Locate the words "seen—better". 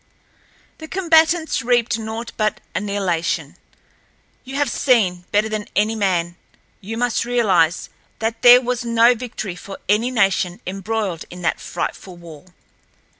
4.71-5.47